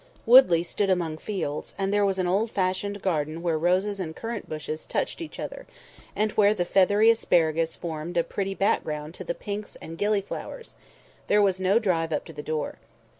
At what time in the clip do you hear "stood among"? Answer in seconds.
0.63-1.19